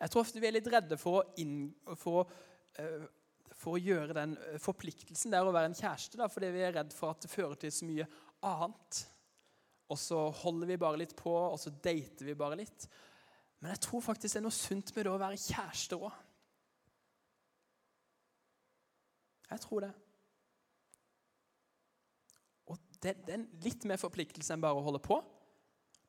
Jeg 0.00 0.12
tror 0.12 0.24
ofte 0.24 0.40
vi 0.40 0.48
er 0.48 0.56
litt 0.56 0.70
redde 0.72 0.96
for 1.00 1.20
å, 1.20 1.24
inn, 1.42 1.66
for, 1.98 2.30
uh, 2.78 3.04
for 3.52 3.76
å 3.76 3.82
gjøre 3.82 4.16
den 4.16 4.36
eh, 4.38 4.60
forpliktelsen 4.62 5.34
der 5.34 5.44
å 5.44 5.52
være 5.54 5.72
en 5.72 5.76
kjæreste, 5.76 6.18
da, 6.20 6.30
fordi 6.30 6.52
vi 6.54 6.62
er 6.64 6.76
redd 6.78 6.94
for 6.96 7.12
at 7.12 7.24
det 7.24 7.32
fører 7.32 7.58
til 7.60 7.74
så 7.74 7.88
mye 7.88 8.06
annet. 8.48 9.00
Og 9.92 10.00
så 10.00 10.20
holder 10.40 10.72
vi 10.72 10.80
bare 10.80 11.02
litt 11.02 11.14
på, 11.18 11.32
og 11.32 11.58
så 11.60 11.72
dater 11.84 12.26
vi 12.26 12.38
bare 12.38 12.58
litt. 12.62 12.88
Men 13.60 13.74
jeg 13.74 13.84
tror 13.86 14.04
faktisk 14.04 14.32
det 14.32 14.40
er 14.40 14.46
noe 14.46 14.56
sunt 14.56 14.94
med 14.94 15.06
det 15.06 15.12
å 15.12 15.20
være 15.20 15.40
kjærester 15.40 16.08
òg. 16.08 16.22
Jeg 19.54 19.62
tror 19.62 19.86
det. 19.86 19.92
Og 22.72 22.80
det, 22.98 23.14
det 23.26 23.36
er 23.36 23.46
litt 23.64 23.86
mer 23.86 24.00
forpliktelse 24.00 24.54
enn 24.54 24.64
bare 24.64 24.80
å 24.80 24.84
holde 24.84 25.02
på. 25.04 25.20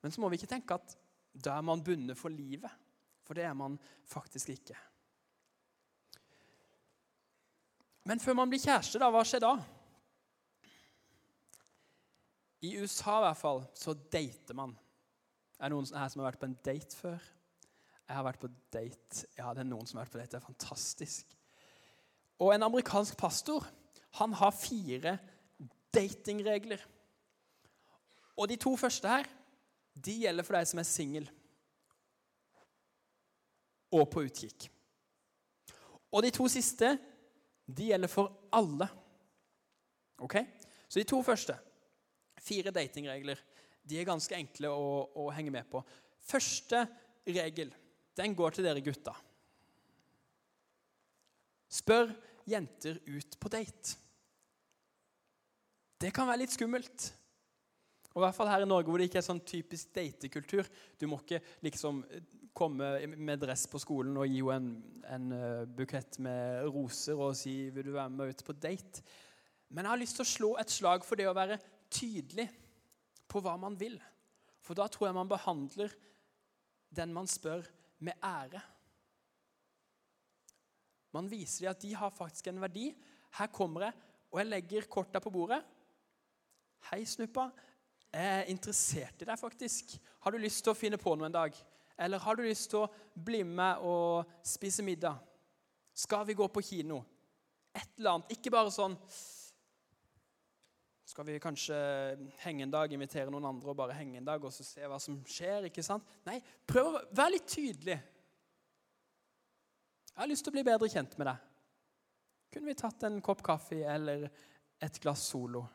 Men 0.02 0.14
så 0.14 0.22
må 0.22 0.32
vi 0.32 0.40
ikke 0.40 0.50
tenke 0.56 0.78
at 0.78 0.98
da 1.36 1.58
er 1.58 1.66
man 1.68 1.84
bundet 1.84 2.18
for 2.18 2.34
livet. 2.34 2.72
For 3.25 3.38
det 3.38 3.46
er 3.48 3.56
man 3.58 3.78
faktisk 4.10 4.54
ikke. 4.54 4.78
Men 8.06 8.22
før 8.22 8.38
man 8.38 8.52
blir 8.52 8.62
kjæreste, 8.62 9.02
da, 9.02 9.10
hva 9.10 9.24
skjer 9.25 9.42
da? 9.42 9.56
I 12.66 12.75
USA 12.82 13.18
i 13.20 13.24
hvert 13.25 13.40
fall, 13.40 13.64
så 13.78 13.96
dater 13.98 14.58
man. 14.58 14.75
Er 15.58 15.70
det 15.70 15.74
noen 15.74 15.90
her 15.90 16.12
som 16.12 16.22
har 16.22 16.32
vært 16.32 16.42
på 16.42 16.50
en 16.50 16.60
date 16.66 16.98
før? 16.98 17.32
Jeg 18.06 18.14
har 18.14 18.28
vært 18.28 18.42
på 18.42 18.52
date. 18.74 19.25
Ja, 19.40 19.50
det 19.58 19.64
er 19.64 19.70
noen 19.72 19.90
som 19.90 19.98
har 19.98 20.06
vært 20.06 20.14
på 20.14 20.22
date. 20.22 20.36
Det 20.36 20.42
er 20.42 20.46
fantastisk. 20.46 21.35
Og 22.39 22.51
en 22.51 22.68
amerikansk 22.68 23.18
pastor 23.18 23.65
han 24.20 24.34
har 24.34 24.56
fire 24.56 25.18
datingregler. 25.96 26.80
Og 28.36 28.50
de 28.51 28.58
to 28.60 28.75
første 28.80 29.08
her 29.08 29.27
de 29.96 30.18
gjelder 30.25 30.44
for 30.44 30.58
deg 30.58 30.68
som 30.68 30.82
er 30.82 30.88
singel 30.88 31.27
og 33.96 34.10
på 34.12 34.25
utkikk. 34.25 34.68
Og 36.12 36.24
de 36.24 36.32
to 36.36 36.48
siste 36.51 36.89
de 37.65 37.89
gjelder 37.92 38.12
for 38.12 38.34
alle. 38.56 38.88
Ok? 40.20 40.36
Så 40.88 41.00
de 41.00 41.08
to 41.08 41.22
første, 41.24 41.56
fire 42.39 42.72
datingregler, 42.75 43.39
de 43.86 44.00
er 44.00 44.08
ganske 44.08 44.36
enkle 44.38 44.72
å, 44.72 44.92
å 45.15 45.30
henge 45.36 45.54
med 45.54 45.68
på. 45.70 45.82
Første 46.25 46.86
regel 47.27 47.72
den 48.15 48.36
går 48.38 48.56
til 48.56 48.68
dere 48.68 48.84
gutta. 48.84 49.15
Spør 51.75 52.12
jenter 52.48 53.01
ut 53.10 53.38
på 53.41 53.51
date. 53.51 53.98
Det 56.00 56.12
kan 56.15 56.27
være 56.29 56.44
litt 56.44 56.55
skummelt. 56.55 57.10
Og 58.13 58.22
i 58.22 58.24
hvert 58.24 58.38
fall 58.38 58.51
her 58.51 58.63
i 58.63 58.70
Norge 58.70 58.88
hvor 58.88 59.01
det 59.01 59.10
ikke 59.10 59.20
er 59.20 59.27
sånn 59.27 59.44
typisk 59.44 59.91
datekultur. 59.96 60.67
Du 61.00 61.08
må 61.12 61.20
ikke 61.20 61.41
liksom 61.65 62.03
komme 62.55 62.94
med 63.20 63.41
dress 63.44 63.65
på 63.67 63.82
skolen 63.84 64.15
og 64.15 64.29
gi 64.32 64.39
henne 64.48 64.77
en, 65.12 65.32
en 65.32 65.32
eh, 65.36 65.63
bukett 65.67 66.22
med 66.24 66.70
roser 66.72 67.20
og 67.20 67.36
si 67.36 67.67
'Vil 67.67 67.89
du 67.89 67.96
være 67.98 68.10
med 68.10 68.32
ut 68.32 68.44
på 68.48 68.55
date?' 68.55 69.03
Men 69.70 69.84
jeg 69.84 69.91
har 69.91 70.00
lyst 70.00 70.15
til 70.15 70.24
å 70.24 70.34
slå 70.34 70.50
et 70.62 70.72
slag 70.72 71.03
for 71.03 71.20
det 71.20 71.27
å 71.27 71.36
være 71.36 71.60
tydelig 71.91 72.48
på 73.27 73.41
hva 73.44 73.58
man 73.60 73.75
vil. 73.75 73.98
For 74.63 74.77
da 74.77 74.88
tror 74.88 75.10
jeg 75.10 75.17
man 75.17 75.32
behandler 75.32 75.91
den 76.96 77.12
man 77.13 77.27
spør, 77.27 77.65
med 78.00 78.13
ære. 78.24 78.62
Man 81.15 81.29
viser 81.31 81.65
dem 81.65 81.72
at 81.72 81.84
de 81.84 81.93
har 81.95 82.12
faktisk 82.12 82.50
en 82.51 82.60
verdi. 82.63 82.89
Her 83.39 83.51
kommer 83.53 83.88
jeg, 83.88 84.03
og 84.31 84.41
jeg 84.41 84.51
legger 84.51 84.89
korta 84.91 85.22
på 85.24 85.31
bordet. 85.31 85.62
Hei, 86.89 87.05
Snuppa. 87.07 87.50
Jeg 88.15 88.41
er 88.41 88.51
interessert 88.51 89.24
i 89.24 89.27
deg, 89.27 89.39
faktisk. 89.39 89.95
Har 90.24 90.31
du 90.31 90.39
lyst 90.39 90.63
til 90.63 90.72
å 90.72 90.77
finne 90.77 91.00
på 91.00 91.15
noe 91.15 91.29
en 91.29 91.36
dag? 91.36 91.55
Eller 92.00 92.19
har 92.19 92.36
du 92.36 92.43
lyst 92.43 92.69
til 92.72 92.84
å 92.84 92.91
bli 93.15 93.41
med 93.48 93.84
og 93.88 94.27
spise 94.43 94.84
middag? 94.84 95.19
Skal 95.95 96.25
vi 96.27 96.36
gå 96.36 96.48
på 96.51 96.63
kino? 96.63 97.00
Et 97.75 97.88
eller 97.98 98.17
annet. 98.17 98.36
Ikke 98.36 98.51
bare 98.53 98.72
sånn 98.72 98.95
Skal 101.05 101.27
vi 101.27 101.36
kanskje 101.39 101.75
henge 102.41 102.65
en 102.65 102.72
dag, 102.74 102.91
invitere 102.91 103.29
noen 103.31 103.45
andre 103.48 103.72
og 103.72 103.77
bare 103.77 103.95
henge 103.95 104.17
en 104.17 104.25
dag 104.27 104.43
og 104.43 104.51
så 104.51 104.65
se 104.65 104.88
hva 104.89 104.98
som 105.00 105.19
skjer? 105.29 105.67
ikke 105.69 105.84
sant? 105.86 106.07
Nei, 106.25 106.39
prøv 106.67 106.89
å 106.89 107.03
være 107.15 107.36
litt 107.36 107.45
tydelig. 107.51 108.00
Jeg 110.15 110.24
har 110.24 110.29
lyst 110.31 110.45
til 110.48 110.53
å 110.53 110.55
bli 110.55 110.62
bedre 110.63 110.88
kjent 110.88 111.17
med 111.19 111.27
deg. 111.27 111.48
Kunne 112.55 112.69
vi 112.72 112.77
tatt 112.79 113.03
en 113.03 113.17
kopp 113.19 113.41
kaffe 113.43 113.81
eller 113.84 114.29
et 114.79 115.00
glass 115.03 115.25
Solo? 115.27 115.65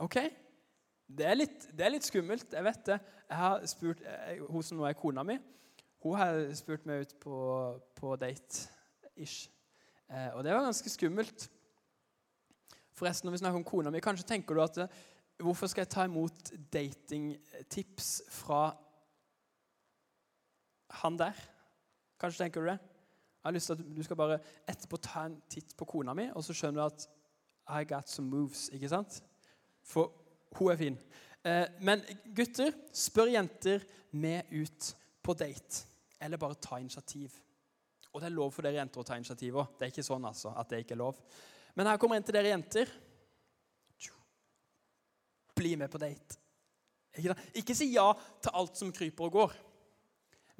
OK? 0.00 0.16
Det 1.04 1.26
er, 1.28 1.36
litt, 1.36 1.66
det 1.76 1.84
er 1.84 1.92
litt 1.92 2.08
skummelt, 2.08 2.56
jeg 2.56 2.64
vet 2.64 2.80
det. 2.88 2.96
Jeg 3.28 3.36
har 3.42 3.66
spurt, 3.68 4.00
eh, 4.00 4.40
Hun 4.48 4.64
som 4.64 4.80
nå 4.80 4.88
er 4.88 4.96
kona 4.96 5.26
mi, 5.28 5.36
hun 6.00 6.16
har 6.16 6.40
spurt 6.56 6.88
meg 6.88 7.04
ut 7.04 7.14
på, 7.20 7.36
på 8.00 8.16
date. 8.16 8.64
ish. 9.20 9.50
Eh, 10.08 10.32
og 10.32 10.40
det 10.44 10.56
var 10.56 10.64
ganske 10.64 10.88
skummelt. 10.88 11.50
Forresten, 12.96 13.28
når 13.28 13.36
vi 13.36 13.44
snakker 13.44 13.60
om 13.60 13.68
kona 13.74 13.92
mi, 13.92 14.00
kanskje 14.00 14.30
tenker 14.32 14.56
du 14.56 14.64
at 14.64 14.86
eh, 14.86 15.00
hvorfor 15.44 15.68
skal 15.68 15.84
jeg 15.84 15.92
ta 15.92 16.08
imot 16.08 16.54
datingtips 16.72 18.22
fra 18.40 18.70
han 21.04 21.20
der? 21.20 21.36
Kanskje 22.20 22.44
tenker 22.44 22.60
du 22.60 22.68
det? 22.68 22.78
Jeg 23.40 23.48
har 23.48 23.56
lyst 23.56 23.70
til 23.70 23.78
at 23.78 23.96
Du 23.96 24.02
skal 24.04 24.16
bare 24.20 24.38
etterpå 24.68 24.98
ta 25.00 25.24
en 25.24 25.38
titt 25.48 25.72
på 25.76 25.88
kona 25.88 26.14
mi, 26.14 26.28
og 26.34 26.44
så 26.44 26.52
skjønner 26.56 26.82
du 26.82 26.86
at 26.86 27.08
I 27.80 27.84
got 27.88 28.08
some 28.08 28.28
moves. 28.28 28.68
ikke 28.72 28.88
sant? 28.88 29.22
For 29.82 30.12
hun 30.58 30.72
er 30.72 30.76
fin. 30.76 30.98
Eh, 31.44 31.66
men 31.80 32.02
gutter, 32.36 32.74
spør 32.92 33.30
jenter 33.32 33.86
med 34.12 34.50
ut 34.52 34.96
på 35.22 35.34
date. 35.34 35.86
Eller 36.20 36.36
bare 36.36 36.54
ta 36.60 36.76
initiativ. 36.78 37.32
Og 38.12 38.20
det 38.20 38.26
er 38.26 38.34
lov 38.34 38.50
for 38.52 38.66
dere 38.66 38.80
jenter 38.80 39.00
å 39.00 39.06
ta 39.06 39.16
initiativ 39.16 39.56
òg. 39.62 39.78
Det 39.78 39.86
er 39.86 39.94
ikke 39.94 40.04
sånn 40.04 40.26
altså, 40.28 40.52
at 40.58 40.68
det 40.68 40.82
ikke 40.82 40.96
er 40.98 41.04
lov. 41.04 41.22
Men 41.78 41.86
her 41.86 41.96
kommer 41.96 42.18
en 42.18 42.26
til 42.26 42.36
dere 42.36 42.52
jenter. 42.52 42.90
Bli 45.56 45.76
med 45.76 45.90
på 45.92 46.00
date. 46.00 46.36
Ikke, 47.16 47.34
ikke 47.62 47.74
si 47.76 47.92
ja 47.94 48.10
til 48.42 48.54
alt 48.54 48.76
som 48.76 48.92
kryper 48.92 49.28
og 49.28 49.32
går. 49.32 49.56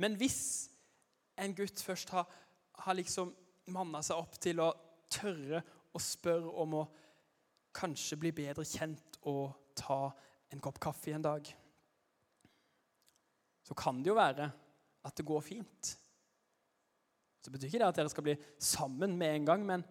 Men 0.00 0.16
hvis 0.20 0.69
en 1.40 1.54
gutt 1.56 1.82
først 1.84 2.12
har, 2.14 2.26
har 2.84 2.96
liksom 2.98 3.32
manna 3.72 4.02
seg 4.04 4.20
opp 4.20 4.36
til 4.42 4.62
å 4.62 4.70
tørre 5.10 5.62
å 5.90 6.02
spørre 6.02 6.52
om 6.62 6.76
å 6.80 6.88
kanskje 7.74 8.18
bli 8.18 8.32
bedre 8.34 8.66
kjent 8.66 9.18
og 9.30 9.72
ta 9.78 10.10
en 10.50 10.62
kopp 10.62 10.80
kaffe 10.82 11.14
en 11.14 11.24
dag, 11.24 11.46
så 13.62 13.76
kan 13.78 14.00
det 14.02 14.10
jo 14.10 14.18
være 14.18 14.48
at 15.06 15.16
det 15.16 15.26
går 15.26 15.42
fint. 15.46 15.92
Så 17.40 17.52
betyr 17.52 17.70
ikke 17.70 17.80
det 17.80 17.88
at 17.88 18.00
dere 18.00 18.12
skal 18.12 18.26
bli 18.26 18.34
sammen 18.60 19.14
med 19.18 19.36
en 19.36 19.46
gang, 19.52 19.66
men, 19.66 19.84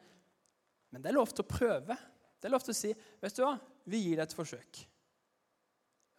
men 0.91 1.01
det 1.03 1.11
er 1.11 1.17
lov 1.17 1.31
til 1.31 1.45
å 1.45 1.49
prøve. 1.49 1.95
Det 2.39 2.49
er 2.49 2.53
lov 2.53 2.65
til 2.65 2.75
å 2.75 2.77
si 2.77 2.91
vet 2.93 3.37
du 3.37 3.43
hva, 3.45 3.55
vi 3.89 4.03
gir 4.03 4.19
deg 4.19 4.27
et 4.27 4.35
forsøk. 4.35 4.81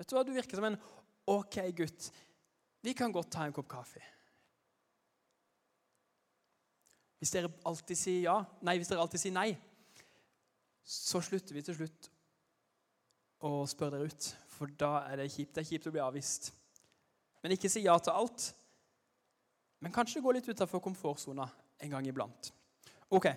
Vet 0.00 0.08
Du 0.08 0.16
hva, 0.16 0.24
du 0.24 0.32
virker 0.32 0.56
som 0.56 0.66
en 0.70 0.80
OK 1.30 1.60
gutt. 1.76 2.08
Vi 2.80 2.96
kan 2.96 3.12
godt 3.12 3.30
ta 3.36 3.44
en 3.44 3.54
kopp 3.54 3.68
kaffe. 3.70 4.00
Hvis 7.20 7.34
dere 7.34 7.50
alltid 7.68 7.98
sier 8.00 8.22
ja, 8.24 8.36
nei, 8.64 8.78
hvis 8.80 8.88
dere 8.88 9.02
alltid 9.04 9.20
sier 9.20 9.34
nei, 9.36 9.50
så 10.80 11.20
slutter 11.22 11.54
vi 11.54 11.62
til 11.64 11.76
slutt 11.76 12.08
å 13.44 13.60
spørre 13.68 13.98
dere 13.98 14.08
ut. 14.08 14.30
For 14.50 14.72
da 14.80 15.04
er 15.08 15.20
det 15.20 15.30
kjipt. 15.32 15.54
Det 15.54 15.62
er 15.62 15.68
kjipt 15.68 15.88
å 15.88 15.92
bli 15.94 16.02
avvist. 16.04 16.50
Men 17.40 17.54
ikke 17.54 17.70
si 17.72 17.84
ja 17.84 17.96
til 18.00 18.16
alt. 18.16 18.50
Men 19.80 19.94
kanskje 19.94 20.20
gå 20.24 20.32
litt 20.36 20.48
utafor 20.48 20.82
komfortsona 20.84 21.46
en 21.80 21.94
gang 21.94 22.08
iblant. 22.08 22.52
Ok, 23.10 23.28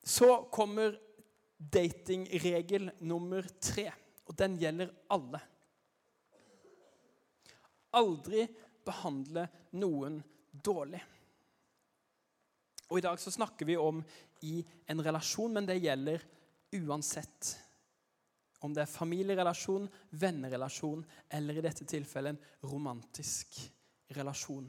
Så 0.00 0.48
kommer 0.52 0.94
datingregel 1.60 2.90
nummer 3.04 3.44
tre, 3.60 3.90
og 4.24 4.36
den 4.36 4.54
gjelder 4.56 4.88
alle. 5.12 5.40
Aldri 7.92 8.46
behandle 8.86 9.44
noen 9.76 10.22
dårlig. 10.52 11.02
Og 12.90 12.98
I 12.98 13.04
dag 13.06 13.20
så 13.22 13.30
snakker 13.30 13.68
vi 13.68 13.76
om 13.78 14.02
i 14.42 14.60
en 14.90 15.02
relasjon, 15.02 15.52
men 15.54 15.66
det 15.66 15.78
gjelder 15.78 16.24
uansett. 16.80 17.52
Om 18.66 18.74
det 18.74 18.82
er 18.82 18.90
familierelasjon, 18.90 19.86
vennerelasjon 20.20 21.04
eller 21.38 21.58
i 21.58 21.64
dette 21.64 21.86
tilfellet 21.88 22.34
en 22.34 22.70
romantisk 22.72 23.60
relasjon. 24.18 24.66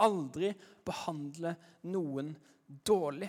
Aldri 0.00 0.52
behandle 0.86 1.52
noen 1.90 2.30
dårlig. 2.66 3.28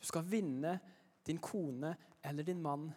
Du 0.00 0.08
skal 0.08 0.24
vinne 0.26 0.78
din 1.24 1.38
kone 1.44 1.92
eller 2.24 2.42
din 2.42 2.64
mann 2.64 2.88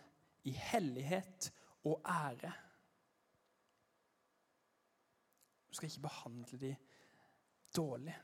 i 0.47 0.55
hellighet 0.55 1.51
og 1.87 1.99
ære. 2.07 2.53
Du 5.67 5.75
skal 5.75 5.91
ikke 5.91 6.07
behandle 6.07 6.61
dem 6.63 6.81
dårlig. 7.75 8.15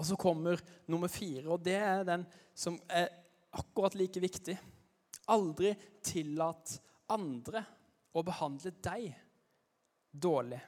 Og 0.00 0.06
så 0.08 0.16
kommer 0.16 0.60
nummer 0.88 1.12
fire, 1.12 1.44
og 1.52 1.60
det 1.64 1.76
er 1.76 2.06
den 2.08 2.22
som 2.56 2.78
er 2.88 3.10
akkurat 3.52 3.98
like 4.00 4.22
viktig. 4.22 4.54
Aldri 5.28 5.74
tillat 6.02 6.78
andre 7.12 7.60
å 8.16 8.22
behandle 8.24 8.72
deg 8.80 9.10
dårlig. 10.10 10.62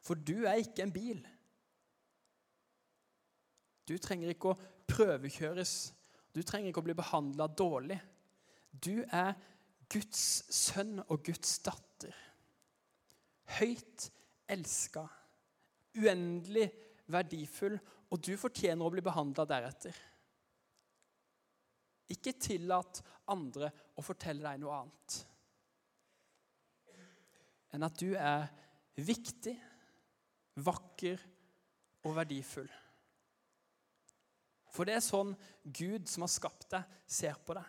For 0.00 0.16
du 0.16 0.46
er 0.48 0.62
ikke 0.62 0.86
en 0.86 0.94
bil. 0.94 1.20
Du 3.84 3.98
trenger 4.00 4.32
ikke 4.32 4.54
å 4.54 4.58
prøvekjøres. 4.88 5.76
Du 6.32 6.40
trenger 6.46 6.72
ikke 6.72 6.80
å 6.80 6.88
bli 6.88 6.96
behandla 6.96 7.50
dårlig. 7.52 8.00
Du 8.72 9.02
er 9.04 9.34
Guds 9.92 10.24
sønn 10.48 10.96
og 11.10 11.26
Guds 11.28 11.58
datter. 11.66 12.16
Høyt 13.60 14.08
elska 14.50 15.04
uendelig 15.98 16.68
verdifull, 17.10 17.78
og 18.10 18.22
du 18.22 18.34
fortjener 18.38 18.86
å 18.86 18.92
bli 18.92 19.02
behandla 19.04 19.46
deretter. 19.48 19.96
Ikke 22.10 22.34
tillat 22.38 23.02
andre 23.30 23.70
å 23.98 24.04
fortelle 24.04 24.42
deg 24.44 24.62
noe 24.62 24.78
annet 24.82 25.20
enn 27.70 27.86
at 27.86 27.98
du 28.00 28.14
er 28.18 28.48
viktig, 28.98 29.54
vakker 30.58 31.20
og 32.02 32.16
verdifull. 32.16 32.70
For 34.70 34.86
det 34.86 34.96
er 34.96 35.04
sånn 35.04 35.32
Gud 35.62 36.08
som 36.10 36.24
har 36.26 36.32
skapt 36.32 36.68
deg, 36.74 36.96
ser 37.06 37.38
på 37.46 37.56
deg. 37.58 37.66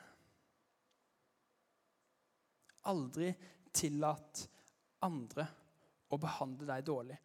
Aldri 2.89 3.29
tillat 3.73 4.41
andre 5.05 5.45
å 6.12 6.17
behandle 6.21 6.67
deg 6.69 6.86
dårlig. 6.86 7.17